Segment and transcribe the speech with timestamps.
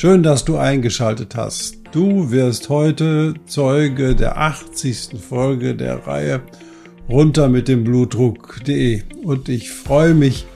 [0.00, 1.76] Schön, dass du eingeschaltet hast.
[1.92, 5.10] Du wirst heute Zeuge der 80.
[5.20, 6.40] Folge der Reihe
[7.06, 10.46] runter mit dem Blutdruck.de und ich freue mich,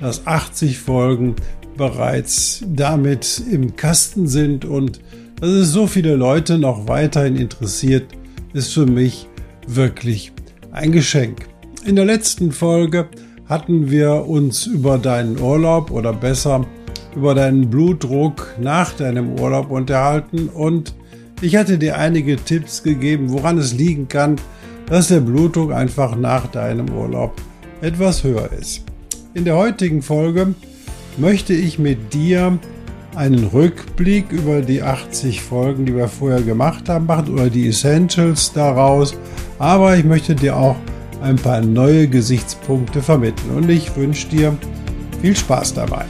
[0.00, 1.34] dass 80 Folgen
[1.76, 5.00] bereits damit im Kasten sind und
[5.40, 8.04] dass es so viele Leute noch weiterhin interessiert,
[8.52, 9.26] ist für mich
[9.66, 10.30] wirklich
[10.70, 11.48] ein Geschenk.
[11.84, 13.08] In der letzten Folge
[13.46, 16.64] hatten wir uns über deinen Urlaub oder besser
[17.14, 20.94] über deinen Blutdruck nach deinem Urlaub unterhalten und
[21.40, 24.36] ich hatte dir einige Tipps gegeben, woran es liegen kann,
[24.86, 27.40] dass der Blutdruck einfach nach deinem Urlaub
[27.80, 28.84] etwas höher ist.
[29.34, 30.54] In der heutigen Folge
[31.16, 32.58] möchte ich mit dir
[33.14, 38.52] einen Rückblick über die 80 Folgen, die wir vorher gemacht haben, machen oder die Essentials
[38.52, 39.14] daraus.
[39.58, 40.76] Aber ich möchte dir auch
[41.22, 44.56] ein paar neue Gesichtspunkte vermitteln und ich wünsche dir
[45.20, 46.06] viel Spaß dabei.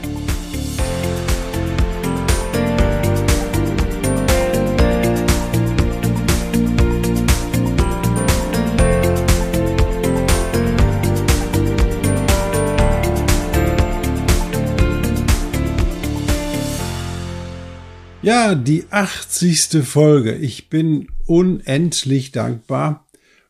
[18.23, 19.83] Ja, die 80.
[19.83, 20.33] Folge.
[20.33, 23.05] Ich bin unendlich dankbar.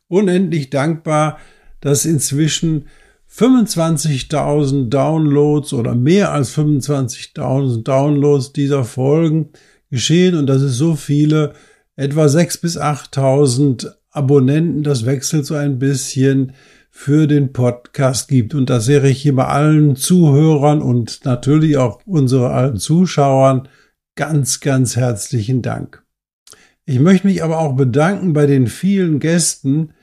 [0.07, 1.37] Unendlich dankbar,
[1.79, 2.87] dass inzwischen
[3.31, 9.49] 25.000 Downloads oder mehr als 25.000 Downloads dieser Folgen
[9.91, 11.53] geschehen und dass es so viele,
[11.95, 16.53] etwa 6.000 bis 8.000 Abonnenten, das wechselt so ein bisschen
[16.89, 18.55] für den Podcast gibt.
[18.55, 23.67] Und das wäre ich hier bei allen Zuhörern und natürlich auch unsere allen Zuschauern
[24.15, 26.03] ganz, ganz herzlichen Dank.
[26.85, 29.93] Ich möchte mich aber auch bedanken bei den vielen Gästen,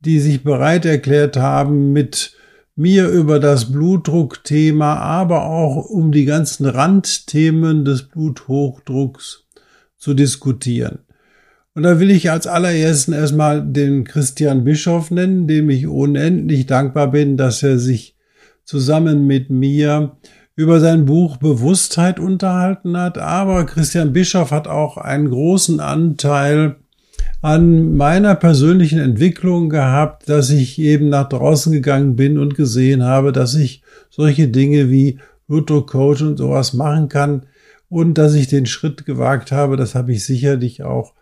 [0.00, 2.36] die sich bereit erklärt haben, mit
[2.76, 9.46] mir über das Blutdruckthema, aber auch um die ganzen Randthemen des Bluthochdrucks
[9.96, 10.98] zu diskutieren.
[11.74, 17.10] Und da will ich als allerersten erstmal den Christian Bischof nennen, dem ich unendlich dankbar
[17.10, 18.16] bin, dass er sich
[18.64, 20.16] zusammen mit mir
[20.56, 23.18] über sein Buch Bewusstheit unterhalten hat.
[23.18, 26.76] Aber Christian Bischoff hat auch einen großen Anteil
[27.42, 33.32] an meiner persönlichen Entwicklung gehabt, dass ich eben nach draußen gegangen bin und gesehen habe,
[33.32, 37.46] dass ich solche Dinge wie Lotto-Coach und sowas machen kann
[37.88, 41.14] und dass ich den Schritt gewagt habe, das habe ich sicherlich auch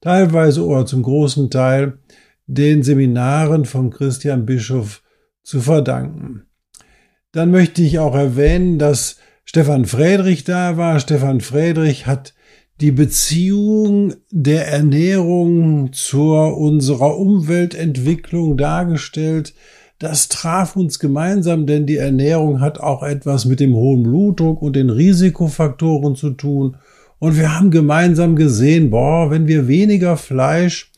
[0.00, 1.98] teilweise oder zum großen Teil
[2.46, 5.02] den Seminaren von Christian Bischof
[5.42, 6.44] zu verdanken.
[7.32, 11.00] Dann möchte ich auch erwähnen, dass Stefan Friedrich da war.
[11.00, 12.34] Stefan Friedrich hat
[12.82, 19.54] die Beziehung der Ernährung zur unserer Umweltentwicklung dargestellt.
[19.98, 24.76] Das traf uns gemeinsam, denn die Ernährung hat auch etwas mit dem hohen Blutdruck und
[24.76, 26.76] den Risikofaktoren zu tun.
[27.18, 30.90] Und wir haben gemeinsam gesehen, boah, wenn wir weniger Fleisch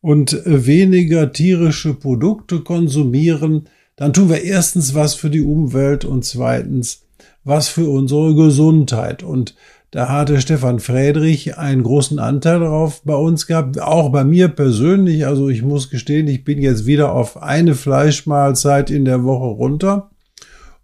[0.00, 7.02] und weniger tierische Produkte konsumieren, dann tun wir erstens was für die Umwelt und zweitens
[7.42, 9.24] was für unsere Gesundheit.
[9.24, 9.56] Und
[9.90, 15.26] da hatte Stefan Friedrich einen großen Anteil darauf bei uns gehabt, auch bei mir persönlich.
[15.26, 20.10] Also ich muss gestehen, ich bin jetzt wieder auf eine Fleischmahlzeit in der Woche runter.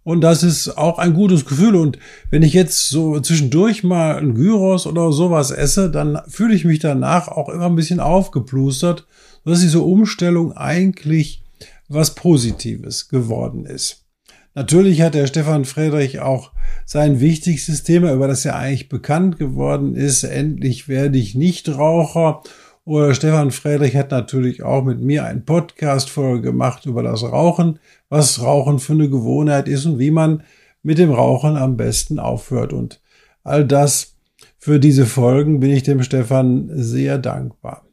[0.03, 1.77] Und das ist auch ein gutes Gefühl.
[1.77, 1.97] Und
[2.31, 6.79] wenn ich jetzt so zwischendurch mal ein Gyros oder sowas esse, dann fühle ich mich
[6.79, 9.07] danach auch immer ein bisschen aufgeplustert,
[9.45, 11.44] dass diese Umstellung eigentlich
[11.87, 14.05] was Positives geworden ist.
[14.53, 16.51] Natürlich hat der Stefan Friedrich auch
[16.85, 22.41] sein wichtigstes Thema, über das er eigentlich bekannt geworden ist, endlich werde ich nicht Raucher.
[22.85, 27.79] Oder Stefan Friedrich hat natürlich auch mit mir einen Podcast-Folge gemacht über das Rauchen,
[28.09, 30.43] was Rauchen für eine Gewohnheit ist und wie man
[30.83, 32.71] mit dem Rauchen am besten aufhört.
[32.71, 33.01] Und
[33.43, 34.15] all das
[34.57, 37.84] für diese Folgen bin ich dem Stefan sehr dankbar.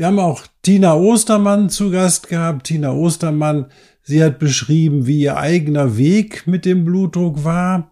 [0.00, 2.68] Wir haben auch Tina Ostermann zu Gast gehabt.
[2.68, 3.66] Tina Ostermann,
[4.02, 7.90] sie hat beschrieben, wie ihr eigener Weg mit dem Blutdruck war.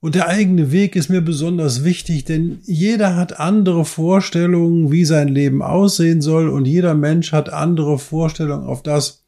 [0.00, 5.28] Und der eigene Weg ist mir besonders wichtig, denn jeder hat andere Vorstellungen, wie sein
[5.28, 9.24] Leben aussehen soll und jeder Mensch hat andere Vorstellungen auf das,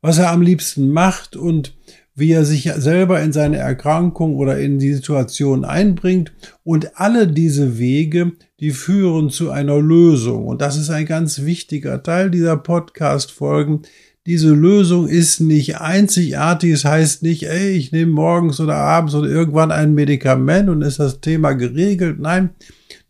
[0.00, 1.74] was er am liebsten macht und
[2.14, 6.32] wie er sich selber in seine Erkrankung oder in die Situation einbringt.
[6.62, 10.46] Und alle diese Wege, die führen zu einer Lösung.
[10.46, 13.82] Und das ist ein ganz wichtiger Teil dieser Podcast-Folgen.
[14.26, 16.72] Diese Lösung ist nicht einzigartig.
[16.72, 20.98] Es heißt nicht, ey, ich nehme morgens oder abends oder irgendwann ein Medikament und ist
[20.98, 22.20] das Thema geregelt.
[22.20, 22.50] Nein,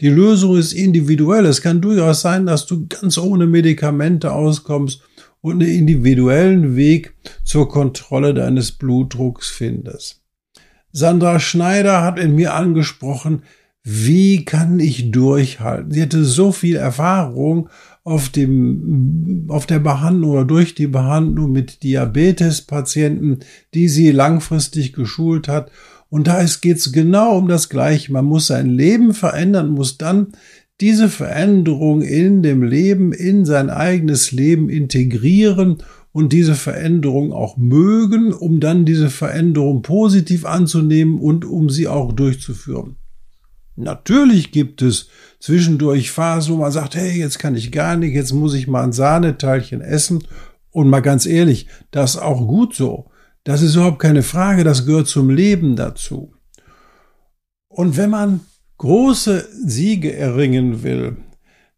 [0.00, 1.44] die Lösung ist individuell.
[1.46, 5.02] Es kann durchaus sein, dass du ganz ohne Medikamente auskommst
[5.44, 7.12] und einen individuellen Weg
[7.44, 10.22] zur Kontrolle deines Blutdrucks findest.
[10.90, 13.42] Sandra Schneider hat in mir angesprochen,
[13.82, 15.92] wie kann ich durchhalten?
[15.92, 17.68] Sie hatte so viel Erfahrung
[18.04, 23.40] auf dem, auf der Behandlung oder durch die Behandlung mit Diabetespatienten,
[23.74, 25.70] die sie langfristig geschult hat
[26.14, 28.12] und da geht es genau um das Gleiche.
[28.12, 30.28] Man muss sein Leben verändern, muss dann
[30.80, 35.78] diese Veränderung in dem Leben, in sein eigenes Leben integrieren
[36.12, 42.12] und diese Veränderung auch mögen, um dann diese Veränderung positiv anzunehmen und um sie auch
[42.12, 42.96] durchzuführen.
[43.76, 45.08] Natürlich gibt es
[45.40, 48.84] zwischendurch Phasen, wo man sagt, hey, jetzt kann ich gar nicht, jetzt muss ich mal
[48.84, 50.24] ein Sahneteilchen essen.
[50.70, 53.10] Und mal ganz ehrlich, das ist auch gut so.
[53.44, 56.32] Das ist überhaupt keine Frage, das gehört zum Leben dazu.
[57.68, 58.40] Und wenn man
[58.78, 61.16] große Siege erringen will,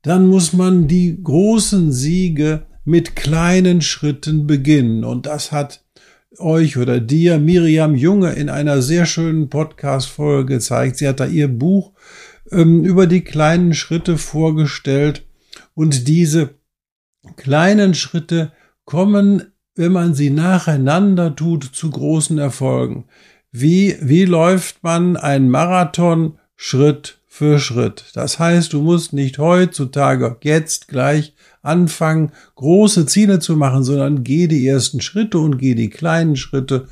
[0.03, 5.05] dann muss man die großen Siege mit kleinen Schritten beginnen.
[5.05, 5.85] Und das hat
[6.39, 10.99] euch oder dir Miriam Junge in einer sehr schönen Podcast-Folge gezeigt.
[10.99, 11.93] Sie hat da ihr Buch
[12.53, 15.25] ähm, über die kleinen Schritte vorgestellt.
[15.75, 16.51] Und diese
[17.37, 18.53] kleinen Schritte
[18.85, 19.43] kommen
[19.77, 23.05] wenn man sie nacheinander tut, zu großen Erfolgen.
[23.53, 28.07] Wie, wie läuft man einen Marathon Schritt für Schritt?
[28.15, 34.47] Das heißt, du musst nicht heutzutage jetzt gleich anfangen, große Ziele zu machen, sondern geh
[34.47, 36.89] die ersten Schritte und geh die kleinen Schritte.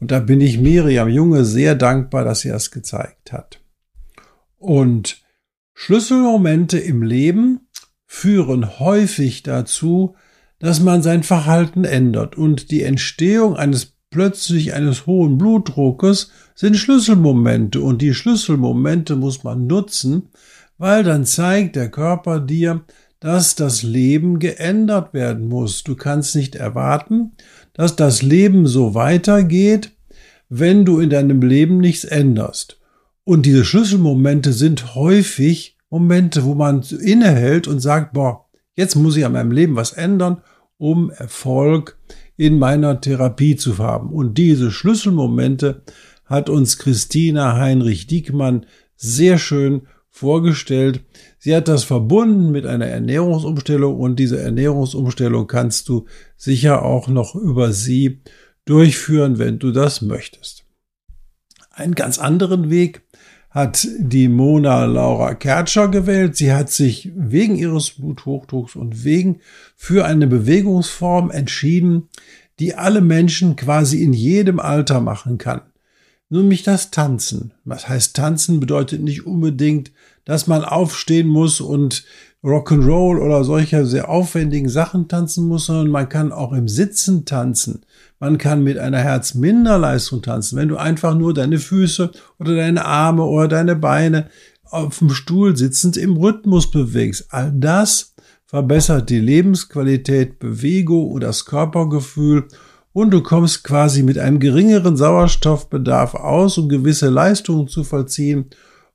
[0.00, 3.60] Und da bin ich Miriam Junge sehr dankbar, dass sie das gezeigt hat.
[4.58, 5.22] Und
[5.74, 7.68] Schlüsselmomente im Leben
[8.04, 10.16] führen häufig dazu,
[10.58, 17.80] dass man sein Verhalten ändert und die Entstehung eines plötzlich eines hohen Blutdruckes sind Schlüsselmomente
[17.80, 20.30] und die Schlüsselmomente muss man nutzen,
[20.78, 22.82] weil dann zeigt der Körper dir,
[23.20, 25.82] dass das Leben geändert werden muss.
[25.82, 27.32] Du kannst nicht erwarten,
[27.72, 29.90] dass das Leben so weitergeht,
[30.48, 32.80] wenn du in deinem Leben nichts änderst.
[33.24, 39.26] Und diese Schlüsselmomente sind häufig Momente, wo man innehält und sagt, boah, Jetzt muss ich
[39.26, 40.40] an meinem Leben was ändern,
[40.76, 41.98] um Erfolg
[42.38, 44.10] in meiner Therapie zu haben.
[44.10, 45.82] Und diese Schlüsselmomente
[46.24, 48.64] hat uns Christina Heinrich-Diekmann
[48.96, 51.00] sehr schön vorgestellt.
[51.38, 56.06] Sie hat das verbunden mit einer Ernährungsumstellung und diese Ernährungsumstellung kannst du
[56.36, 58.22] sicher auch noch über sie
[58.64, 60.64] durchführen, wenn du das möchtest.
[61.70, 63.02] Einen ganz anderen Weg
[63.50, 66.36] hat die Mona Laura Kertscher gewählt.
[66.36, 69.40] Sie hat sich wegen ihres Bluthochdrucks und wegen
[69.76, 72.08] für eine Bewegungsform entschieden,
[72.58, 75.62] die alle Menschen quasi in jedem Alter machen kann.
[76.30, 77.54] Nämlich das Tanzen.
[77.64, 79.92] Was heißt Tanzen bedeutet nicht unbedingt,
[80.26, 82.04] dass man aufstehen muss und
[82.44, 87.82] Rock'n'Roll oder solcher sehr aufwendigen Sachen tanzen muss, sondern man kann auch im Sitzen tanzen.
[88.20, 93.24] Man kann mit einer Herzminderleistung tanzen, wenn du einfach nur deine Füße oder deine Arme
[93.24, 94.28] oder deine Beine
[94.64, 97.26] auf dem Stuhl sitzend im Rhythmus bewegst.
[97.30, 98.14] All das
[98.46, 102.46] verbessert die Lebensqualität, Bewegung und das Körpergefühl
[102.92, 108.46] und du kommst quasi mit einem geringeren Sauerstoffbedarf aus, um gewisse Leistungen zu vollziehen.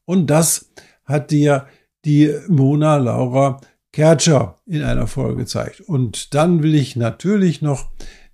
[0.06, 0.72] Und das
[1.06, 1.68] hat dir
[2.06, 3.60] die Mona Laura
[3.92, 5.82] Kertscher in einer Folge zeigt.
[5.82, 7.90] Und dann will ich natürlich noch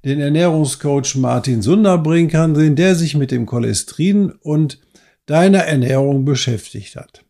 [0.06, 4.80] den Ernährungscoach Martin Sunder bringen kann, der sich mit dem Cholesterin und
[5.26, 7.26] deiner Ernährung beschäftigt hat.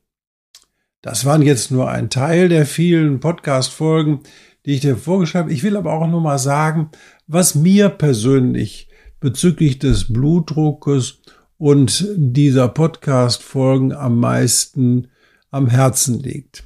[1.01, 4.19] Das waren jetzt nur ein Teil der vielen Podcast-Folgen,
[4.65, 5.53] die ich dir vorgeschrieben habe.
[5.53, 6.89] Ich will aber auch nur mal sagen,
[7.25, 11.21] was mir persönlich bezüglich des Blutdruckes
[11.57, 15.07] und dieser Podcast-Folgen am meisten
[15.51, 16.63] am Herzen liegt.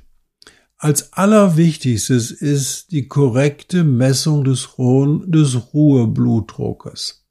[0.77, 7.25] Als allerwichtigstes ist die korrekte Messung des, Ruheblutdruckes.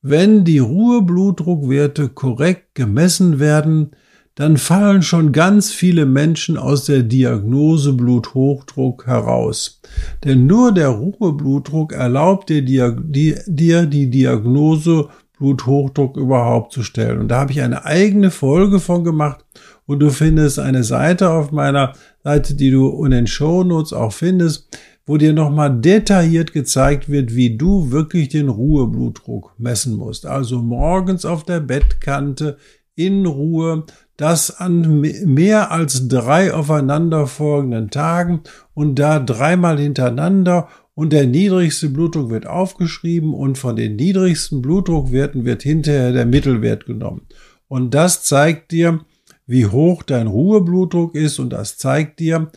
[0.00, 3.90] Wenn die Ruheblutdruckwerte korrekt gemessen werden,
[4.34, 9.82] dann fallen schon ganz viele Menschen aus der Diagnose Bluthochdruck heraus.
[10.24, 17.18] Denn nur der Ruheblutdruck erlaubt dir die Diagnose Bluthochdruck überhaupt zu stellen.
[17.18, 19.44] Und da habe ich eine eigene Folge von gemacht
[19.86, 24.12] und du findest eine Seite auf meiner Seite, die du in den Show Notes auch
[24.12, 24.68] findest,
[25.06, 30.26] wo dir nochmal detailliert gezeigt wird, wie du wirklich den Ruheblutdruck messen musst.
[30.26, 32.58] Also morgens auf der Bettkante
[32.96, 33.84] in Ruhe,
[34.16, 38.40] das an mehr als drei aufeinanderfolgenden Tagen
[38.74, 45.44] und da dreimal hintereinander und der niedrigste Blutdruck wird aufgeschrieben und von den niedrigsten Blutdruckwerten
[45.44, 47.26] wird hinterher der Mittelwert genommen.
[47.68, 49.00] Und das zeigt dir,
[49.46, 52.50] wie hoch dein Ruheblutdruck ist und das zeigt dir,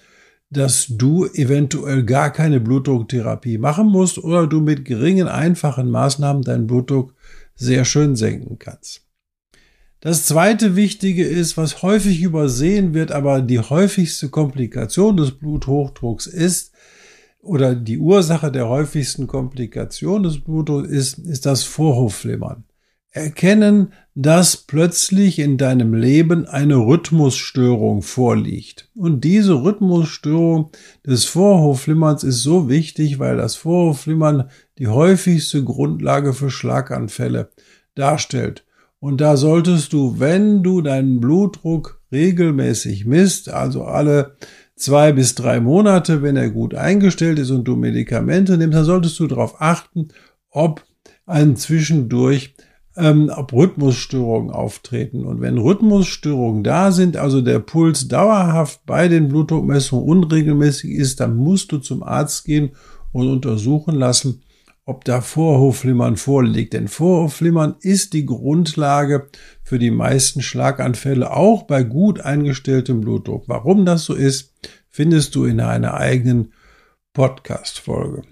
[0.50, 6.66] dass du eventuell gar keine Blutdrucktherapie machen musst oder du mit geringen, einfachen Maßnahmen deinen
[6.66, 7.14] Blutdruck
[7.56, 9.06] sehr schön senken kannst.
[10.02, 16.74] Das zweite Wichtige ist, was häufig übersehen wird, aber die häufigste Komplikation des Bluthochdrucks ist,
[17.42, 22.66] oder die Ursache der häufigsten Komplikation des Blutdrucks ist, ist das Vorhofflimmern.
[23.12, 28.90] Erkennen, dass plötzlich in deinem Leben eine Rhythmusstörung vorliegt.
[28.94, 30.72] Und diese Rhythmusstörung
[31.06, 37.50] des Vorhofflimmerns ist so wichtig, weil das Vorhofflimmern die häufigste Grundlage für Schlaganfälle
[37.96, 38.66] darstellt.
[39.00, 44.36] Und da solltest du, wenn du deinen Blutdruck regelmäßig misst, also alle
[44.76, 49.20] zwei bis drei Monate, wenn er gut eingestellt ist und du Medikamente nimmst, dann solltest
[49.20, 50.10] du darauf achten,
[50.52, 50.84] ob
[51.26, 52.56] ein zwischendurch
[53.00, 55.26] ähm, ob Rhythmusstörungen auftreten.
[55.26, 61.36] Und wenn Rhythmusstörungen da sind, also der Puls dauerhaft bei den Blutdruckmessungen unregelmäßig ist, dann
[61.36, 62.72] musst du zum Arzt gehen
[63.12, 64.44] und untersuchen lassen,
[64.86, 66.74] ob da Vorhofflimmern vorliegt.
[66.74, 69.30] Denn Vorhofflimmern ist die Grundlage
[69.64, 73.44] für die meisten Schlaganfälle, auch bei gut eingestelltem Blutdruck.
[73.48, 74.54] Warum das so ist,
[74.90, 76.54] findest du in einer eigenen
[77.14, 78.24] Podcast-Folge.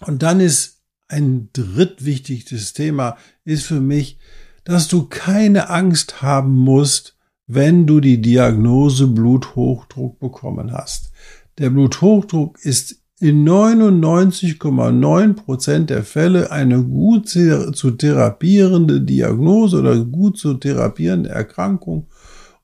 [0.00, 0.71] Und dann ist
[1.12, 4.18] ein drittwichtigstes Thema, ist für mich,
[4.64, 7.16] dass du keine Angst haben musst,
[7.46, 11.12] wenn du die Diagnose Bluthochdruck bekommen hast.
[11.58, 20.38] Der Bluthochdruck ist in 99,9 Prozent der Fälle eine gut zu therapierende Diagnose oder gut
[20.38, 22.08] zu therapierende Erkrankung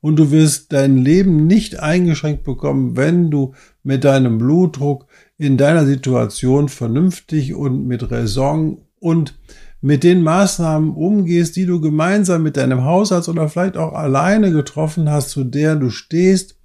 [0.00, 5.06] und du wirst dein Leben nicht eingeschränkt bekommen, wenn du mit deinem Blutdruck
[5.38, 9.38] in deiner Situation vernünftig und mit Raison und
[9.80, 15.08] mit den Maßnahmen umgehst, die du gemeinsam mit deinem Hausarzt oder vielleicht auch alleine getroffen
[15.08, 16.56] hast, zu der du stehst,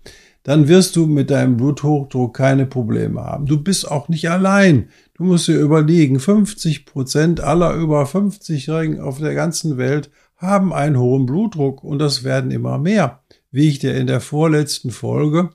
[0.42, 3.46] dann wirst du mit deinem Bluthochdruck keine Probleme haben.
[3.46, 4.90] Du bist auch nicht allein.
[5.14, 11.00] Du musst dir überlegen, 50 Prozent aller über 50-Jährigen auf der ganzen Welt haben einen
[11.00, 15.52] hohen Blutdruck und das werden immer mehr, wie ich dir in der vorletzten Folge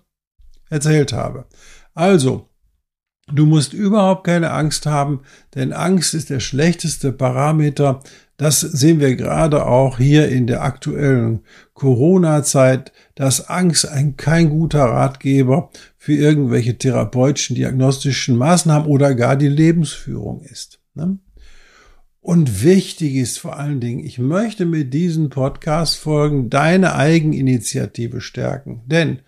[0.71, 1.45] erzählt habe.
[1.95, 2.49] Also,
[3.33, 5.21] Du musst überhaupt keine Angst haben,
[5.55, 8.01] denn Angst ist der schlechteste Parameter.
[8.39, 11.41] Das sehen wir gerade auch hier in der aktuellen
[11.75, 19.49] Corona-Zeit, dass Angst ein kein guter Ratgeber für irgendwelche therapeutischen, diagnostischen Maßnahmen oder gar die
[19.49, 20.81] Lebensführung ist.
[20.95, 21.19] Ne?
[22.21, 28.83] Und wichtig ist vor allen Dingen, ich möchte mit diesen Podcast-Folgen deine Eigeninitiative stärken.
[28.87, 29.21] Denn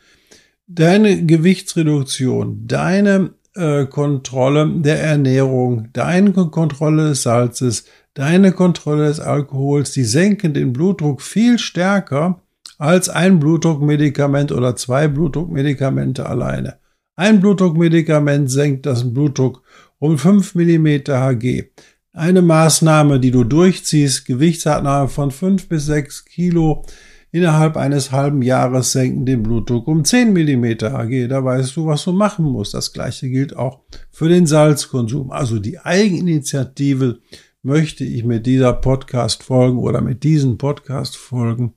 [0.66, 9.92] deine Gewichtsreduktion, deine äh, Kontrolle der Ernährung, deine Kontrolle des Salzes, deine Kontrolle des Alkohols,
[9.92, 12.40] die senken den Blutdruck viel stärker
[12.78, 16.78] als ein Blutdruckmedikament oder zwei Blutdruckmedikamente alleine.
[17.16, 19.62] Ein Blutdruckmedikament senkt das Blutdruck
[19.98, 21.70] um 5 mm Hg.
[22.12, 26.84] Eine Maßnahme, die du durchziehst, Gewichtsabnahme von 5 bis 6 Kilo,
[27.32, 31.28] innerhalb eines halben Jahres senken den Blutdruck um 10 mm Hg.
[31.28, 32.74] Da weißt du, was du machen musst.
[32.74, 35.30] Das gleiche gilt auch für den Salzkonsum.
[35.30, 37.20] Also die Eigeninitiative
[37.62, 41.74] möchte ich mit dieser Podcast-Folgen oder mit diesen Podcast-Folgen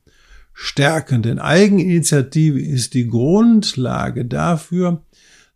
[0.54, 1.22] stärken.
[1.22, 5.04] Denn Eigeninitiative ist die Grundlage dafür,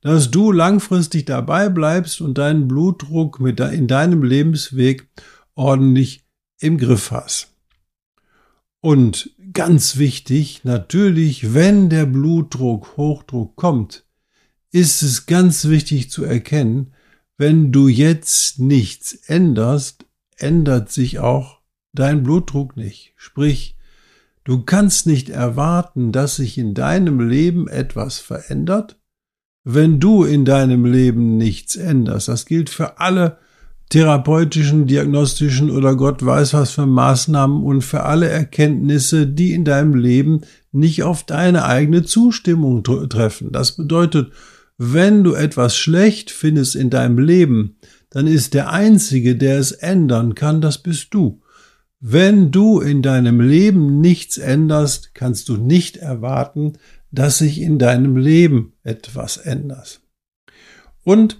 [0.01, 5.07] dass du langfristig dabei bleibst und deinen Blutdruck mit in deinem Lebensweg
[5.55, 6.25] ordentlich
[6.59, 7.53] im Griff hast.
[8.79, 14.05] Und ganz wichtig, natürlich, wenn der Blutdruck, Hochdruck kommt,
[14.71, 16.93] ist es ganz wichtig zu erkennen,
[17.37, 20.05] wenn du jetzt nichts änderst,
[20.37, 21.61] ändert sich auch
[21.93, 23.13] dein Blutdruck nicht.
[23.15, 23.77] Sprich,
[24.43, 28.99] du kannst nicht erwarten, dass sich in deinem Leben etwas verändert,
[29.63, 32.27] wenn du in deinem Leben nichts änderst.
[32.27, 33.39] Das gilt für alle
[33.89, 39.95] therapeutischen, diagnostischen oder Gott weiß was für Maßnahmen und für alle Erkenntnisse, die in deinem
[39.95, 40.41] Leben
[40.71, 43.51] nicht auf deine eigene Zustimmung treffen.
[43.51, 44.31] Das bedeutet,
[44.77, 47.77] wenn du etwas schlecht findest in deinem Leben,
[48.09, 51.41] dann ist der Einzige, der es ändern kann, das bist du.
[51.99, 56.73] Wenn du in deinem Leben nichts änderst, kannst du nicht erwarten,
[57.11, 60.01] dass sich in deinem Leben etwas ändert.
[61.03, 61.39] Und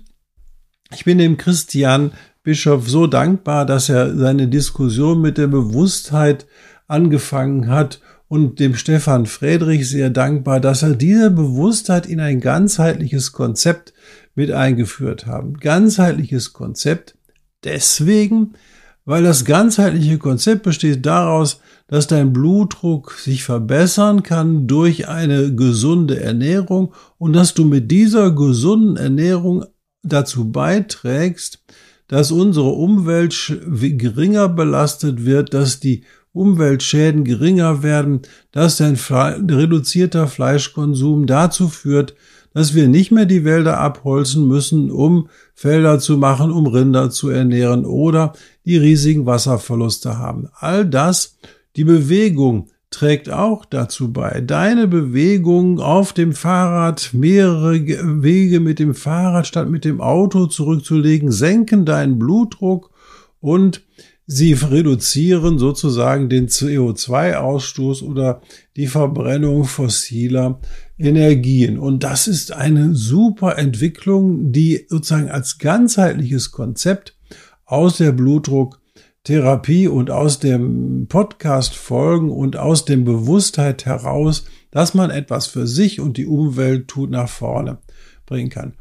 [0.93, 2.11] Ich bin dem Christian
[2.47, 6.47] Bischof so dankbar, dass er seine Diskussion mit der Bewusstheit
[6.87, 7.99] angefangen hat
[8.29, 13.93] und dem Stefan Friedrich sehr dankbar, dass er diese Bewusstheit in ein ganzheitliches Konzept
[14.33, 15.55] mit eingeführt haben.
[15.55, 17.17] Ganzheitliches Konzept
[17.65, 18.53] deswegen,
[19.03, 26.21] weil das ganzheitliche Konzept besteht daraus, dass dein Blutdruck sich verbessern kann durch eine gesunde
[26.21, 29.65] Ernährung und dass du mit dieser gesunden Ernährung
[30.01, 31.59] dazu beiträgst,
[32.07, 38.21] dass unsere Umwelt geringer belastet wird, dass die Umweltschäden geringer werden,
[38.51, 42.15] dass ein reduzierter Fleischkonsum dazu führt,
[42.53, 47.29] dass wir nicht mehr die Wälder abholzen müssen, um Felder zu machen, um Rinder zu
[47.29, 48.33] ernähren oder
[48.65, 50.49] die riesigen Wasserverluste haben.
[50.53, 51.37] All das,
[51.75, 54.41] die Bewegung trägt auch dazu bei.
[54.41, 57.73] Deine Bewegung auf dem Fahrrad, mehrere
[58.23, 62.91] Wege mit dem Fahrrad statt mit dem Auto zurückzulegen, senken deinen Blutdruck
[63.39, 63.81] und
[64.29, 68.41] Sie reduzieren sozusagen den CO2-Ausstoß oder
[68.75, 70.59] die Verbrennung fossiler
[70.97, 71.79] Energien.
[71.79, 77.15] Und das ist eine super Entwicklung, die sozusagen als ganzheitliches Konzept
[77.63, 78.11] aus der
[79.27, 85.67] Blutdrucktherapie und aus dem Podcast folgen und aus dem Bewusstheit heraus, dass man etwas für
[85.67, 87.79] sich und die Umwelt tut, nach vorne
[88.25, 88.75] bringen kann.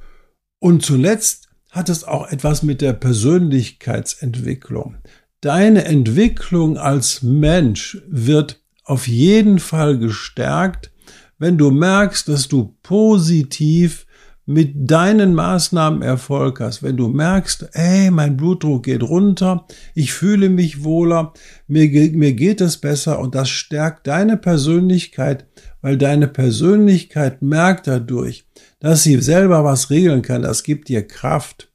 [0.60, 4.98] Und zuletzt hat es auch etwas mit der Persönlichkeitsentwicklung.
[5.40, 10.92] Deine Entwicklung als Mensch wird auf jeden Fall gestärkt,
[11.38, 14.05] wenn du merkst, dass du positiv
[14.46, 20.48] mit deinen Maßnahmen Erfolg hast, wenn du merkst, ey, mein Blutdruck geht runter, ich fühle
[20.48, 21.34] mich wohler,
[21.66, 25.46] mir, mir geht es besser und das stärkt deine Persönlichkeit,
[25.82, 28.46] weil deine Persönlichkeit merkt dadurch,
[28.78, 31.72] dass sie selber was regeln kann, das gibt dir Kraft.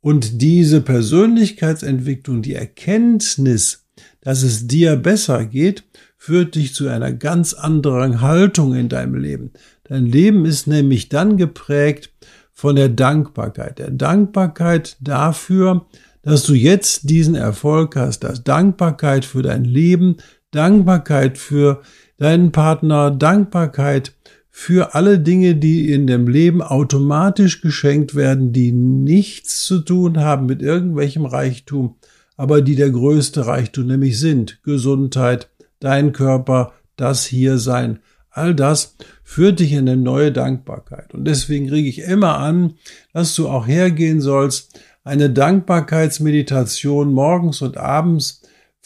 [0.00, 3.84] Und diese Persönlichkeitsentwicklung, die Erkenntnis,
[4.20, 5.82] dass es dir besser geht,
[6.16, 9.52] führt dich zu einer ganz anderen Haltung in deinem Leben.
[9.88, 12.12] Dein Leben ist nämlich dann geprägt
[12.52, 13.78] von der Dankbarkeit.
[13.78, 15.86] Der Dankbarkeit dafür,
[16.22, 20.16] dass du jetzt diesen Erfolg hast, das Dankbarkeit für dein Leben,
[20.50, 21.82] Dankbarkeit für
[22.18, 24.14] deinen Partner, Dankbarkeit
[24.50, 30.46] für alle Dinge, die in dem Leben automatisch geschenkt werden, die nichts zu tun haben
[30.46, 31.96] mit irgendwelchem Reichtum,
[32.36, 34.62] aber die der größte Reichtum nämlich sind.
[34.62, 38.00] Gesundheit, dein Körper, das Hiersein.
[38.36, 41.14] All das führt dich in eine neue Dankbarkeit.
[41.14, 42.74] Und deswegen rege ich immer an,
[43.12, 48.42] dass du auch hergehen sollst, eine Dankbarkeitsmeditation morgens und abends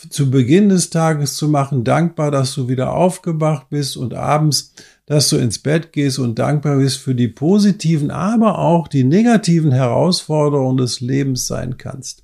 [0.08, 4.72] zu Beginn des Tages zu machen, dankbar, dass du wieder aufgewacht bist und abends
[5.10, 9.72] dass du ins Bett gehst und dankbar bist für die positiven, aber auch die negativen
[9.72, 12.22] Herausforderungen des Lebens sein kannst.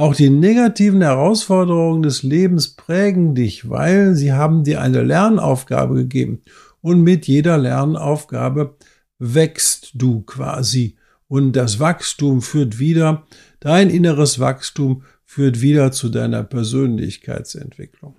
[0.00, 6.40] Auch die negativen Herausforderungen des Lebens prägen dich, weil sie haben dir eine Lernaufgabe gegeben.
[6.80, 8.78] Und mit jeder Lernaufgabe
[9.18, 10.96] wächst du quasi.
[11.28, 13.26] Und das Wachstum führt wieder,
[13.60, 18.16] dein inneres Wachstum führt wieder zu deiner Persönlichkeitsentwicklung.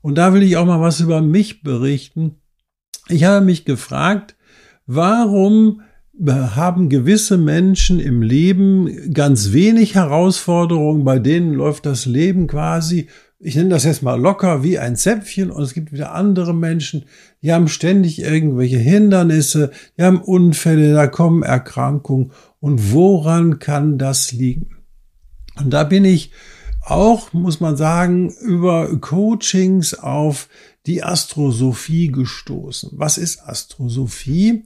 [0.00, 2.36] Und da will ich auch mal was über mich berichten.
[3.08, 4.34] Ich habe mich gefragt,
[4.86, 5.82] warum
[6.24, 13.54] haben gewisse Menschen im Leben ganz wenig Herausforderungen, bei denen läuft das Leben quasi, ich
[13.54, 17.04] nenne das jetzt mal locker wie ein Zäpfchen und es gibt wieder andere Menschen,
[17.42, 24.32] die haben ständig irgendwelche Hindernisse, die haben Unfälle, da kommen Erkrankungen und woran kann das
[24.32, 24.76] liegen?
[25.56, 26.32] Und da bin ich
[26.82, 30.48] auch, muss man sagen, über Coachings auf
[30.86, 32.90] die Astrosophie gestoßen.
[32.94, 34.64] Was ist Astrosophie?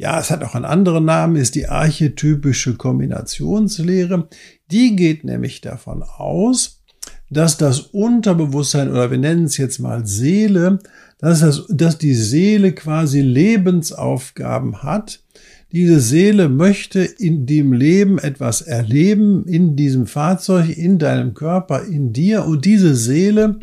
[0.00, 4.28] Ja, es hat auch einen anderen Namen, ist die archetypische Kombinationslehre.
[4.70, 6.80] Die geht nämlich davon aus,
[7.28, 10.78] dass das Unterbewusstsein oder wir nennen es jetzt mal Seele,
[11.18, 15.22] dass, das, dass die Seele quasi Lebensaufgaben hat.
[15.70, 22.14] Diese Seele möchte in dem Leben etwas erleben, in diesem Fahrzeug, in deinem Körper, in
[22.14, 22.46] dir.
[22.46, 23.60] Und diese Seele,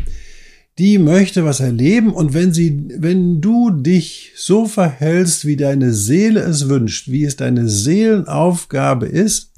[0.77, 6.41] die möchte was erleben und wenn sie, wenn du dich so verhältst, wie deine Seele
[6.41, 9.51] es wünscht, wie es deine Seelenaufgabe ist,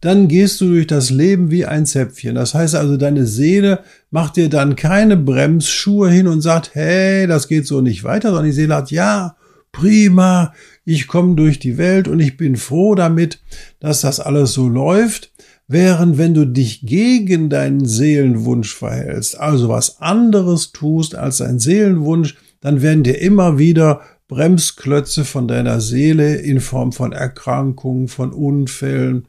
[0.00, 2.34] dann gehst du durch das Leben wie ein Zäpfchen.
[2.34, 7.48] Das heißt also, deine Seele macht dir dann keine Bremsschuhe hin und sagt, hey, das
[7.48, 9.36] geht so nicht weiter, sondern die Seele hat, ja,
[9.72, 13.40] prima, ich komme durch die Welt und ich bin froh damit,
[13.78, 15.29] dass das alles so läuft.
[15.72, 22.36] Während wenn du dich gegen deinen Seelenwunsch verhältst, also was anderes tust als dein Seelenwunsch,
[22.60, 29.28] dann werden dir immer wieder Bremsklötze von deiner Seele in Form von Erkrankungen, von Unfällen,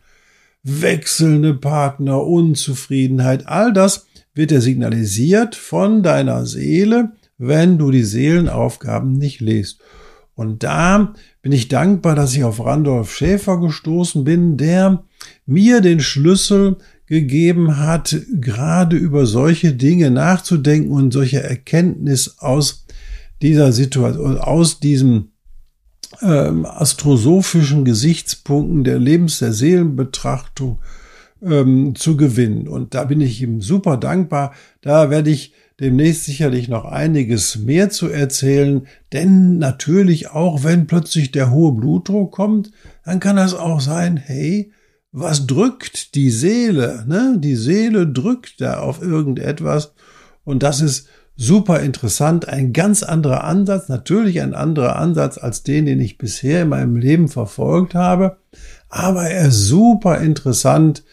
[0.63, 9.13] wechselnde Partner, Unzufriedenheit, all das wird dir signalisiert von deiner Seele, wenn du die Seelenaufgaben
[9.13, 9.79] nicht liest.
[10.33, 15.03] Und da bin ich dankbar, dass ich auf Randolph Schäfer gestoßen bin, der
[15.45, 16.77] mir den Schlüssel
[17.07, 22.85] gegeben hat, gerade über solche Dinge nachzudenken und solche Erkenntnis aus
[23.41, 25.31] dieser Situation, aus diesem
[26.21, 30.79] ähm, astrosophischen Gesichtspunkten der Lebens-, der Seelenbetrachtung
[31.41, 32.67] ähm, zu gewinnen.
[32.67, 34.53] Und da bin ich ihm super dankbar.
[34.81, 41.31] Da werde ich demnächst sicherlich noch einiges mehr zu erzählen, denn natürlich auch wenn plötzlich
[41.31, 42.71] der hohe Blutdruck kommt,
[43.03, 44.71] dann kann das auch sein, hey,
[45.11, 47.03] was drückt die Seele?
[47.07, 47.35] Ne?
[47.39, 49.93] Die Seele drückt da auf irgendetwas
[50.43, 55.87] und das ist super interessant, ein ganz anderer Ansatz, natürlich ein anderer Ansatz als den,
[55.87, 58.37] den ich bisher in meinem Leben verfolgt habe,
[58.89, 61.03] aber er ist super interessant.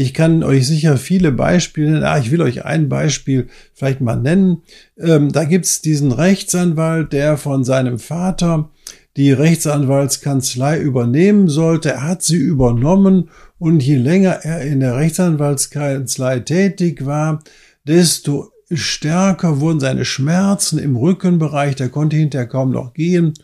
[0.00, 2.04] Ich kann euch sicher viele Beispiele nennen.
[2.04, 4.58] Ah, ich will euch ein Beispiel vielleicht mal nennen.
[4.96, 8.70] Ähm, da gibt's diesen Rechtsanwalt, der von seinem Vater
[9.16, 11.90] die Rechtsanwaltskanzlei übernehmen sollte.
[11.90, 17.42] Er hat sie übernommen und je länger er in der Rechtsanwaltskanzlei tätig war,
[17.82, 21.74] desto stärker wurden seine Schmerzen im Rückenbereich.
[21.74, 23.34] Der konnte hinterher kaum noch gehen.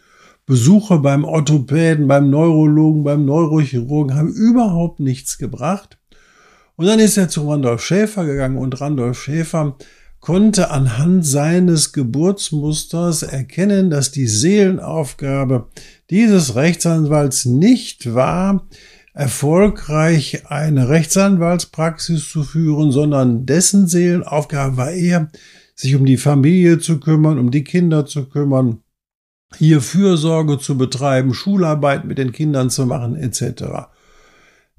[0.47, 5.99] Besuche beim Orthopäden, beim Neurologen, beim Neurochirurgen haben überhaupt nichts gebracht.
[6.77, 9.77] Und dann ist er zu Randolph Schäfer gegangen und Randolph Schäfer
[10.21, 15.69] konnte anhand seines Geburtsmusters erkennen, dass die Seelenaufgabe
[16.09, 18.67] dieses Rechtsanwalts nicht war,
[19.13, 25.31] erfolgreich eine Rechtsanwaltspraxis zu führen, sondern dessen Seelenaufgabe war eher,
[25.77, 28.81] sich um die Familie zu kümmern, um die Kinder zu kümmern,
[29.59, 33.89] hier Fürsorge zu betreiben, Schularbeit mit den Kindern zu machen, etc.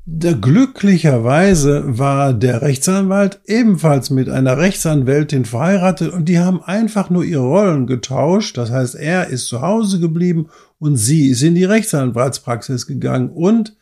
[0.07, 7.41] Glücklicherweise war der Rechtsanwalt ebenfalls mit einer Rechtsanwältin verheiratet und die haben einfach nur ihre
[7.41, 8.55] Rollen getauscht.
[8.55, 13.31] Das heißt, er ist zu Hause geblieben und sie ist in die Rechtsanwaltspraxis gegangen.
[13.31, 13.75] Und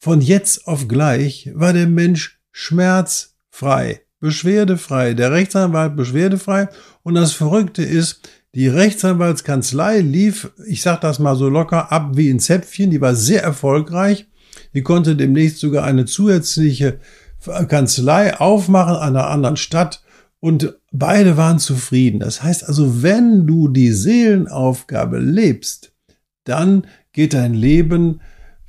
[0.00, 6.68] von jetzt auf gleich war der Mensch schmerzfrei, beschwerdefrei, der Rechtsanwalt beschwerdefrei.
[7.04, 12.28] Und das Verrückte ist, die Rechtsanwaltskanzlei lief, ich sag das mal so locker, ab wie
[12.28, 14.26] ein Zäpfchen, die war sehr erfolgreich
[14.74, 16.98] die konnte demnächst sogar eine zusätzliche
[17.68, 20.02] Kanzlei aufmachen an einer anderen Stadt
[20.40, 22.20] und beide waren zufrieden.
[22.20, 25.92] Das heißt also, wenn du die Seelenaufgabe lebst,
[26.44, 28.20] dann geht dein Leben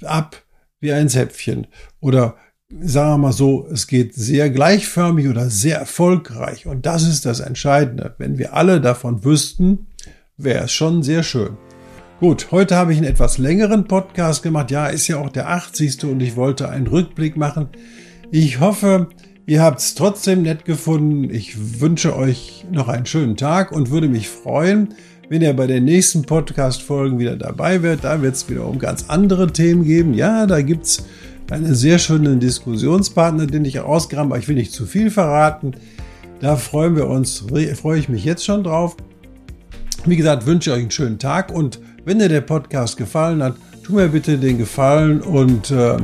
[0.04, 0.44] ab
[0.80, 1.68] wie ein Zäpfchen.
[2.00, 2.36] Oder
[2.82, 6.66] sagen wir mal so, es geht sehr gleichförmig oder sehr erfolgreich.
[6.66, 8.16] Und das ist das Entscheidende.
[8.18, 9.88] Wenn wir alle davon wüssten,
[10.38, 11.58] wäre es schon sehr schön.
[12.22, 14.70] Gut, heute habe ich einen etwas längeren Podcast gemacht.
[14.70, 16.04] Ja, ist ja auch der 80.
[16.04, 17.70] und ich wollte einen Rückblick machen.
[18.30, 19.08] Ich hoffe,
[19.48, 21.34] ihr habt es trotzdem nett gefunden.
[21.34, 24.90] Ich wünsche euch noch einen schönen Tag und würde mich freuen,
[25.30, 28.04] wenn ihr bei den nächsten Podcast-Folgen wieder dabei wärt.
[28.04, 30.14] Da wird es wieder um ganz andere Themen geben.
[30.14, 31.04] Ja, da gibt es
[31.50, 35.72] einen sehr schönen Diskussionspartner, den ich ausgraben, aber ich will nicht zu viel verraten.
[36.40, 38.96] Da freuen wir uns, freue ich mich jetzt schon drauf.
[40.06, 43.56] Wie gesagt, wünsche ich euch einen schönen Tag und wenn dir der Podcast gefallen hat,
[43.84, 45.98] tu mir bitte den Gefallen und äh,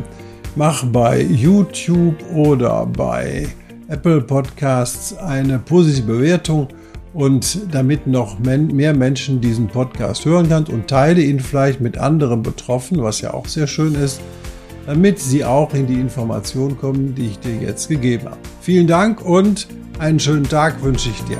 [0.55, 3.47] mach bei YouTube oder bei
[3.87, 6.67] Apple Podcasts eine positive Bewertung
[7.13, 12.43] und damit noch mehr Menschen diesen Podcast hören kann und teile ihn vielleicht mit anderen
[12.43, 14.21] Betroffenen, was ja auch sehr schön ist,
[14.85, 18.37] damit sie auch in die Informationen kommen, die ich dir jetzt gegeben habe.
[18.61, 19.67] Vielen Dank und
[19.99, 21.39] einen schönen Tag wünsche ich dir.